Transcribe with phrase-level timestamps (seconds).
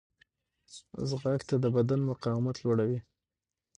[1.09, 2.99] ځغاسته د بدن مقاومت لوړوي